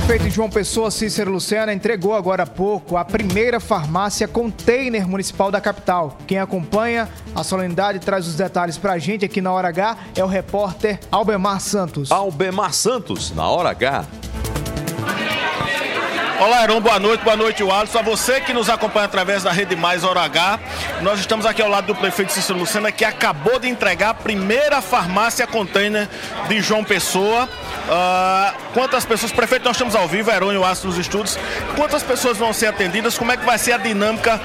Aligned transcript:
prefeito 0.00 0.28
João 0.28 0.50
Pessoa, 0.50 0.90
Cícero 0.90 1.30
Luciano, 1.30 1.70
entregou 1.70 2.14
agora 2.14 2.42
há 2.42 2.46
pouco 2.46 2.96
a 2.96 3.04
primeira 3.04 3.60
farmácia 3.60 4.26
container 4.26 5.06
municipal 5.06 5.52
da 5.52 5.60
capital. 5.60 6.18
Quem 6.26 6.36
acompanha 6.36 7.08
a 7.32 7.44
solenidade 7.44 8.00
traz 8.00 8.26
os 8.26 8.34
detalhes 8.34 8.76
pra 8.76 8.98
gente 8.98 9.24
aqui 9.24 9.40
na 9.40 9.52
Hora 9.52 9.68
H 9.68 9.96
é 10.16 10.24
o 10.24 10.26
repórter 10.26 10.98
Albemar 11.12 11.60
Santos. 11.60 12.10
Albemar 12.10 12.72
Santos, 12.72 13.32
na 13.36 13.48
Hora 13.48 13.70
H. 13.70 14.04
Olá, 16.40 16.64
Heron, 16.64 16.80
boa 16.80 16.98
noite, 16.98 17.22
boa 17.22 17.36
noite, 17.36 17.62
Alisson. 17.62 17.98
A 18.00 18.02
você 18.02 18.40
que 18.40 18.52
nos 18.52 18.68
acompanha 18.68 19.06
através 19.06 19.44
da 19.44 19.52
Rede 19.52 19.76
Mais 19.76 20.02
Hora 20.02 20.22
H, 20.22 20.58
nós 21.02 21.20
estamos 21.20 21.46
aqui 21.46 21.62
ao 21.62 21.68
lado 21.68 21.86
do 21.86 21.94
prefeito 21.94 22.32
Cícero 22.32 22.58
Lucena, 22.58 22.90
que 22.90 23.04
acabou 23.04 23.60
de 23.60 23.68
entregar 23.68 24.10
a 24.10 24.14
primeira 24.14 24.82
farmácia 24.82 25.46
container 25.46 26.08
de 26.48 26.60
João 26.60 26.82
Pessoa. 26.82 27.48
Uh, 27.84 28.54
quantas 28.72 29.04
pessoas, 29.04 29.30
prefeito, 29.30 29.64
nós 29.64 29.76
estamos 29.76 29.94
ao 29.94 30.08
vivo, 30.08 30.30
Heron 30.30 30.52
e 30.52 30.56
o 30.56 30.64
Alisson 30.64 30.88
nos 30.88 30.98
estudos. 30.98 31.38
Quantas 31.76 32.02
pessoas 32.02 32.38
vão 32.38 32.52
ser 32.52 32.66
atendidas? 32.66 33.18
Como 33.18 33.30
é 33.30 33.36
que 33.36 33.44
vai 33.44 33.58
ser 33.58 33.72
a 33.72 33.78
dinâmica 33.78 34.40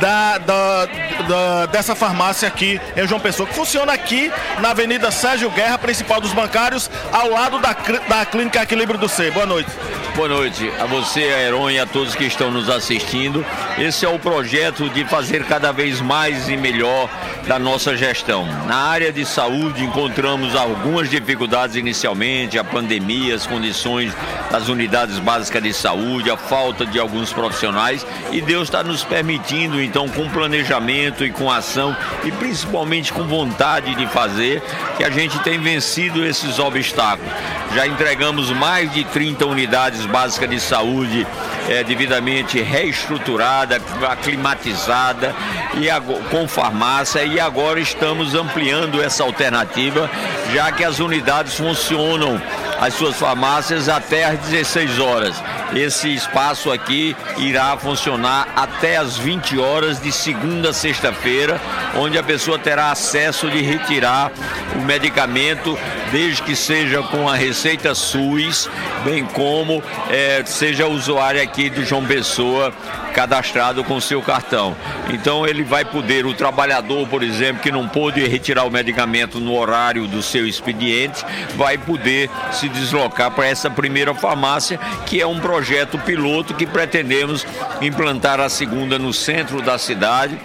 da, 0.00 0.38
da, 0.38 0.86
da, 1.28 1.66
dessa 1.66 1.94
farmácia 1.94 2.48
aqui 2.48 2.80
em 2.96 3.06
João 3.06 3.20
Pessoa, 3.20 3.48
que 3.48 3.54
funciona 3.54 3.92
aqui 3.92 4.32
na 4.60 4.70
Avenida 4.70 5.10
Sérgio 5.10 5.50
Guerra, 5.50 5.78
principal 5.78 6.20
dos 6.20 6.32
bancários, 6.32 6.90
ao 7.12 7.30
lado 7.30 7.58
da, 7.58 7.76
da 8.08 8.24
Clínica 8.24 8.62
Equilíbrio 8.62 8.98
do 8.98 9.08
C. 9.08 9.30
Boa 9.30 9.46
noite. 9.46 9.70
Boa 10.16 10.28
noite 10.28 10.70
a 10.80 10.86
você, 10.86 11.22
Heron 11.22 11.70
e 11.70 11.78
a 11.78 11.86
todos 11.86 12.14
que 12.14 12.24
estão 12.24 12.50
nos 12.50 12.68
assistindo. 12.68 13.46
Esse 13.78 14.04
é 14.04 14.08
o 14.08 14.18
projeto 14.18 14.88
de 14.90 15.04
fazer 15.04 15.44
cada 15.44 15.72
vez 15.72 16.00
mais 16.00 16.48
e 16.48 16.56
melhor 16.56 17.08
da 17.46 17.58
nossa 17.58 17.96
gestão. 17.96 18.46
Na 18.66 18.76
área 18.76 19.12
de 19.12 19.24
saúde 19.24 19.84
encontramos 19.84 20.56
algumas 20.56 21.08
dificuldades 21.08 21.76
inicialmente, 21.76 22.58
a 22.58 22.64
pandemia, 22.70 23.34
as 23.34 23.46
condições 23.46 24.12
das 24.50 24.68
unidades 24.68 25.18
básicas 25.18 25.62
de 25.62 25.72
saúde, 25.72 26.30
a 26.30 26.36
falta 26.36 26.86
de 26.86 26.98
alguns 26.98 27.32
profissionais 27.32 28.06
e 28.32 28.40
Deus 28.40 28.64
está 28.64 28.82
nos 28.82 29.04
permitindo 29.04 29.80
então 29.80 30.08
com 30.08 30.28
planejamento 30.28 31.24
e 31.24 31.30
com 31.30 31.50
ação 31.50 31.96
e 32.24 32.32
principalmente 32.32 33.12
com 33.12 33.24
vontade 33.24 33.94
de 33.94 34.06
fazer 34.06 34.62
que 34.96 35.04
a 35.04 35.10
gente 35.10 35.38
tem 35.40 35.58
vencido 35.60 36.24
esses 36.24 36.58
obstáculos. 36.58 37.30
Já 37.74 37.86
entregamos 37.86 38.50
mais 38.50 38.92
de 38.92 39.04
30 39.04 39.46
unidades 39.46 40.04
básicas 40.06 40.50
de 40.50 40.60
saúde 40.60 41.26
é, 41.68 41.84
devidamente 41.84 42.60
reestruturada, 42.60 43.80
aclimatizada 44.08 45.34
e 45.74 45.88
com 46.30 46.48
farmácia 46.48 47.24
e 47.24 47.38
agora 47.38 47.78
estamos 47.78 48.34
ampliando 48.34 49.00
essa 49.00 49.22
alternativa, 49.22 50.10
já 50.52 50.72
que 50.72 50.82
as 50.82 50.98
unidades 50.98 51.54
funcionam 51.54 52.40
as 52.80 52.94
suas 52.94 53.16
farmácias 53.16 53.88
até 53.88 54.24
às 54.24 54.38
16 54.38 54.98
horas. 54.98 55.42
Esse 55.74 56.12
espaço 56.12 56.72
aqui 56.72 57.14
irá 57.36 57.76
funcionar 57.76 58.48
até 58.56 58.96
às 58.96 59.18
20 59.18 59.58
horas 59.58 60.00
de 60.00 60.10
segunda 60.10 60.70
a 60.70 60.72
sexta-feira, 60.72 61.60
onde 61.94 62.16
a 62.18 62.22
pessoa 62.22 62.58
terá 62.58 62.90
acesso 62.90 63.50
de 63.50 63.60
retirar 63.60 64.32
o 64.74 64.80
medicamento, 64.80 65.78
desde 66.10 66.42
que 66.42 66.56
seja 66.56 67.02
com 67.02 67.28
a 67.28 67.36
receita 67.36 67.94
SUS, 67.94 68.68
bem 69.04 69.24
como 69.26 69.82
é, 70.08 70.42
seja 70.46 70.86
usuário 70.86 71.42
aqui 71.42 71.68
de 71.68 71.84
João 71.84 72.04
Pessoa 72.04 72.72
cadastrado 73.20 73.84
com 73.84 74.00
seu 74.00 74.22
cartão. 74.22 74.74
Então 75.12 75.46
ele 75.46 75.62
vai 75.62 75.84
poder, 75.84 76.24
o 76.24 76.32
trabalhador, 76.32 77.06
por 77.06 77.22
exemplo, 77.22 77.62
que 77.62 77.70
não 77.70 77.86
pôde 77.86 78.26
retirar 78.26 78.64
o 78.64 78.70
medicamento 78.70 79.38
no 79.38 79.54
horário 79.58 80.06
do 80.06 80.22
seu 80.22 80.46
expediente, 80.46 81.22
vai 81.54 81.76
poder 81.76 82.30
se 82.50 82.66
deslocar 82.66 83.30
para 83.30 83.46
essa 83.46 83.68
primeira 83.68 84.14
farmácia, 84.14 84.78
que 85.04 85.20
é 85.20 85.26
um 85.26 85.38
projeto 85.38 85.98
piloto 85.98 86.54
que 86.54 86.66
pretendemos 86.66 87.46
implantar 87.82 88.40
a 88.40 88.48
segunda 88.48 88.98
no 88.98 89.12
centro 89.12 89.60
da 89.60 89.76
cidade 89.76 90.38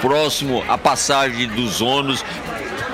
próximo 0.00 0.62
à 0.68 0.76
passagem 0.76 1.48
dos 1.48 1.80
ônibus 1.80 2.22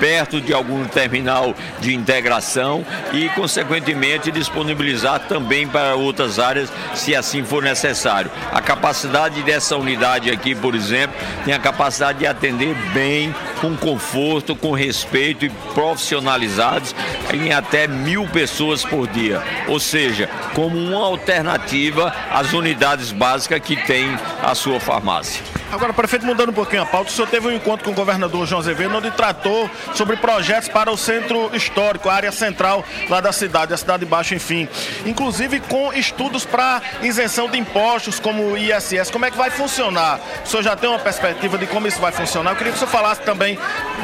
perto 0.01 0.41
de 0.41 0.51
algum 0.51 0.83
terminal 0.85 1.53
de 1.79 1.93
integração 1.93 2.83
e, 3.13 3.29
consequentemente, 3.29 4.31
disponibilizar 4.31 5.19
também 5.27 5.67
para 5.67 5.93
outras 5.93 6.39
áreas, 6.39 6.73
se 6.95 7.15
assim 7.15 7.43
for 7.43 7.61
necessário. 7.61 8.31
A 8.51 8.59
capacidade 8.59 9.43
dessa 9.43 9.77
unidade 9.77 10.31
aqui, 10.31 10.55
por 10.55 10.73
exemplo, 10.73 11.15
tem 11.45 11.53
a 11.53 11.59
capacidade 11.59 12.17
de 12.17 12.25
atender 12.25 12.73
bem, 12.95 13.33
com 13.61 13.77
conforto, 13.77 14.55
com 14.55 14.71
respeito 14.71 15.45
e 15.45 15.49
profissionalizados 15.73 16.95
em 17.31 17.53
até 17.53 17.87
mil 17.87 18.27
pessoas 18.27 18.83
por 18.83 19.07
dia. 19.07 19.41
Ou 19.67 19.79
seja, 19.79 20.29
como 20.55 20.77
uma 20.77 21.05
alternativa 21.05 22.13
às 22.31 22.51
unidades 22.51 23.11
básicas 23.11 23.61
que 23.61 23.75
tem 23.75 24.17
a 24.41 24.55
sua 24.55 24.79
farmácia. 24.79 25.43
Agora, 25.71 25.93
prefeito, 25.93 26.25
mudando 26.25 26.49
um 26.49 26.53
pouquinho 26.53 26.81
a 26.81 26.85
pauta, 26.85 27.09
o 27.09 27.13
senhor 27.13 27.27
teve 27.29 27.47
um 27.47 27.51
encontro 27.51 27.85
com 27.85 27.91
o 27.91 27.93
governador 27.93 28.45
João 28.45 28.59
Azevedo, 28.59 28.93
onde 28.93 29.09
tratou 29.11 29.69
sobre 29.93 30.17
projetos 30.17 30.67
para 30.67 30.91
o 30.91 30.97
centro 30.97 31.49
histórico, 31.55 32.09
a 32.09 32.13
área 32.13 32.31
central 32.31 32.83
lá 33.09 33.21
da 33.21 33.31
cidade, 33.31 33.73
a 33.73 33.77
cidade 33.77 34.03
de 34.03 34.05
baixo, 34.05 34.35
enfim. 34.35 34.67
Inclusive 35.05 35.61
com 35.61 35.93
estudos 35.93 36.43
para 36.43 36.81
isenção 37.01 37.49
de 37.49 37.57
impostos, 37.57 38.19
como 38.19 38.51
o 38.51 38.57
ISS. 38.57 39.09
Como 39.11 39.23
é 39.23 39.31
que 39.31 39.37
vai 39.37 39.49
funcionar? 39.49 40.19
O 40.43 40.47
senhor 40.47 40.61
já 40.61 40.75
tem 40.75 40.89
uma 40.89 40.99
perspectiva 40.99 41.57
de 41.57 41.65
como 41.67 41.87
isso 41.87 42.01
vai 42.01 42.11
funcionar? 42.11 42.51
Eu 42.51 42.57
queria 42.57 42.73
que 42.73 42.77
o 42.77 42.79
senhor 42.79 42.91
falasse 42.91 43.21
também 43.21 43.50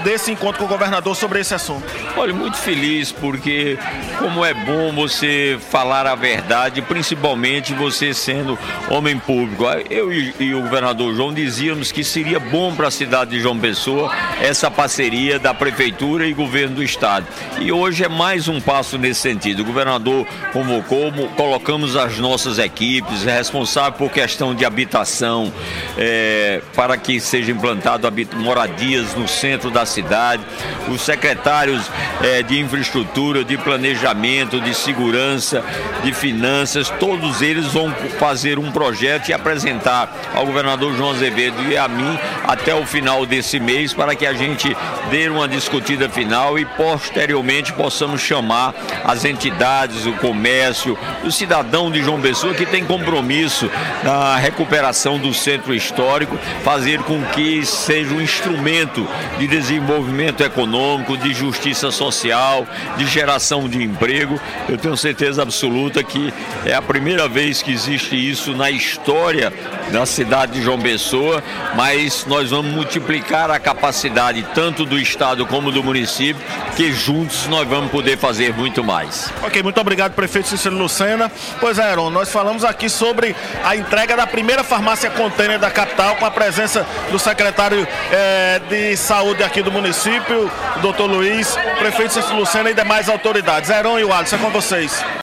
desse 0.04 0.32
encontro 0.32 0.60
com 0.60 0.66
o 0.66 0.68
governador 0.68 1.16
sobre 1.16 1.40
esse 1.40 1.54
assunto. 1.54 1.86
Olha, 2.16 2.34
muito 2.34 2.58
feliz, 2.58 3.12
porque 3.12 3.78
como 4.20 4.46
é 4.46 4.54
bom 4.54 4.92
você 4.94 5.58
falar 5.70 6.08
a 6.08 6.16
verdade, 6.16 6.82
principalmente 6.82 7.74
você 7.74 8.14
sendo 8.14 8.58
homem 8.90 9.18
público. 9.20 9.66
Eu 9.90 10.12
e, 10.12 10.54
o 10.54 10.62
governador 10.62 11.14
João 11.16 11.34
dizíamos 11.34 11.92
que 11.92 12.04
seria 12.04 12.40
bom 12.40 12.74
para 12.76 12.88
a 12.88 12.92
cidade 12.92 13.32
de 13.32 13.40
João 13.40 13.58
Pessoa 13.58 14.12
essa 14.42 14.70
parceria 14.70 15.40
da 15.40 15.54
Prefeitura 15.54 16.28
e 16.28 16.34
governo 16.34 16.76
do 16.78 16.84
Estado. 16.84 17.28
E 17.60 17.72
hoje 17.72 18.04
é 18.04 18.10
mais 18.10 18.48
um 18.48 18.62
passo 18.62 18.98
nesse 18.98 19.22
sentido. 19.22 19.62
O 19.62 19.66
governador 19.66 20.26
convocou, 20.54 21.12
colocamos 21.36 21.96
as 21.96 22.18
nossas 22.18 22.60
equipes 22.60 23.24
responsáveis 23.24 23.98
por 23.98 24.12
questão 24.12 24.56
de 24.56 24.66
habitação, 24.66 25.52
é, 25.98 26.62
para 26.76 26.98
que 26.98 27.20
sejam 27.20 27.56
implantadas 27.56 28.12
moradias 28.36 29.16
no 29.16 29.28
centro 29.38 29.70
da 29.70 29.86
cidade, 29.86 30.44
os 30.88 31.02
secretários 31.02 31.90
é, 32.22 32.42
de 32.42 32.60
infraestrutura, 32.60 33.44
de 33.44 33.58
planejamento, 33.58 34.60
de 34.60 34.74
segurança, 34.74 35.64
de 36.04 36.14
finanças, 36.14 36.90
todos 37.00 37.42
eles 37.42 37.68
vão 37.68 37.94
fazer 38.20 38.58
um 38.60 38.72
projeto 38.72 39.30
e 39.30 39.34
apresentar 39.34 40.14
ao 40.34 40.46
governador 40.46 40.96
João 40.96 41.12
Azevedo 41.12 41.58
e 41.70 41.78
a 41.78 41.88
mim 41.88 42.18
até 42.46 42.74
o 42.74 42.86
final 42.86 43.26
desse 43.26 43.60
mês 43.60 43.94
para 43.94 44.16
que 44.16 44.26
a 44.26 44.34
gente 44.34 44.76
dê 45.10 45.30
uma 45.30 45.48
discutida 45.48 46.10
final 46.10 46.58
e 46.58 46.66
posteriormente 46.66 47.74
possamos 47.74 48.22
chamar 48.22 48.74
as 49.04 49.26
entidades, 49.26 50.06
o 50.06 50.14
comércio, 50.14 50.98
o 51.24 51.32
cidadão 51.32 51.92
de 51.92 52.02
João 52.02 52.20
Pessoa 52.22 52.54
que 52.54 52.66
tem 52.66 52.86
compromisso 52.86 53.70
na 54.04 54.38
recuperação 54.38 55.20
do 55.20 55.34
centro 55.34 55.74
histórico, 55.74 56.38
fazer 56.64 57.00
com 57.04 57.22
que 57.26 57.66
seja 57.66 58.14
um 58.14 58.22
instrumento 58.22 59.08
de 59.38 59.48
desenvolvimento 59.48 60.42
econômico, 60.42 61.18
de 61.18 61.34
justiça 61.34 61.92
social, 61.92 62.68
de 62.98 63.06
geração 63.06 63.68
de 63.68 63.84
emprego. 63.84 64.40
Eu 64.68 64.78
tenho 64.78 64.98
certeza 64.98 65.42
absoluta 65.42 66.04
que 66.04 66.34
é 66.66 66.74
a 66.74 66.82
primeira 66.82 67.28
vez 67.28 67.62
que 67.62 67.72
existe 67.72 68.16
isso 68.16 68.56
na 68.56 68.70
história 68.72 69.52
da 69.92 70.06
cidade 70.06 70.54
de 70.54 70.62
João 70.62 70.80
Pessoa 70.80 71.44
mas 71.76 72.26
nós 72.26 72.50
vamos 72.50 72.72
multiplicar 72.72 73.50
a 73.52 73.60
capacidade 73.60 74.46
tanto 74.54 74.86
do 74.86 75.00
Estado 75.00 75.46
como 75.46 75.72
do 75.72 75.84
município, 75.84 76.42
que 76.76 76.92
juntos 76.92 77.48
nós 77.48 77.68
vamos 77.68 77.92
poder 77.92 78.18
fazer 78.18 78.54
muito 78.54 78.84
mais. 78.84 79.32
Ok, 79.44 79.62
muito 79.64 79.80
obrigado, 79.80 80.14
prefeito 80.14 80.48
Cícero 80.48 80.76
Lucena. 80.76 81.32
Pois 81.60 81.78
é, 81.78 81.84
Aaron, 81.84 82.10
nós 82.10 82.32
falamos 82.32 82.64
aqui 82.64 82.90
sobre 82.90 83.36
a 83.64 83.76
entrega 83.76 84.16
da 84.16 84.28
primeira 84.28 84.64
farmácia 84.64 85.10
container 85.10 85.60
da 85.60 85.70
capital, 85.70 86.16
com 86.16 86.26
a 86.26 86.32
presença 86.32 86.86
do 87.12 87.20
secretário 87.20 87.88
eh, 88.12 88.62
de 88.70 88.98
saúde 89.08 89.42
aqui 89.42 89.62
do 89.62 89.72
município, 89.72 90.52
doutor 90.82 91.10
Luiz, 91.10 91.56
prefeito 91.80 92.20
Lucena 92.36 92.70
e 92.70 92.74
demais 92.74 93.08
autoridades. 93.08 93.72
Aaron 93.72 93.98
e 93.98 94.04
o 94.04 94.12
Alisson, 94.12 94.36
é 94.36 94.40
com 94.40 94.50
vocês. 94.50 95.02